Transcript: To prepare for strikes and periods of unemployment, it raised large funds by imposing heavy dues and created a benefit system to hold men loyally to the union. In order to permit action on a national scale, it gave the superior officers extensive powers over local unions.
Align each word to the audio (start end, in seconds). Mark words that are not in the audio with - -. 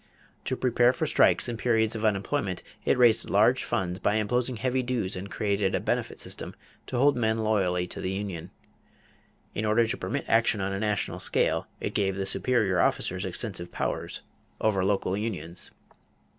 To 0.45 0.55
prepare 0.57 0.93
for 0.93 1.05
strikes 1.05 1.47
and 1.47 1.59
periods 1.59 1.93
of 1.93 2.03
unemployment, 2.03 2.63
it 2.85 2.97
raised 2.97 3.29
large 3.29 3.63
funds 3.63 3.99
by 3.99 4.15
imposing 4.15 4.55
heavy 4.57 4.81
dues 4.81 5.15
and 5.15 5.29
created 5.29 5.75
a 5.75 5.79
benefit 5.79 6.19
system 6.19 6.55
to 6.87 6.97
hold 6.97 7.15
men 7.15 7.37
loyally 7.37 7.85
to 7.85 8.01
the 8.01 8.09
union. 8.09 8.49
In 9.53 9.63
order 9.63 9.85
to 9.85 9.97
permit 9.97 10.25
action 10.27 10.59
on 10.59 10.73
a 10.73 10.79
national 10.79 11.19
scale, 11.19 11.67
it 11.79 11.93
gave 11.93 12.15
the 12.15 12.25
superior 12.25 12.79
officers 12.79 13.25
extensive 13.25 13.71
powers 13.71 14.23
over 14.59 14.83
local 14.83 15.15
unions. 15.15 15.69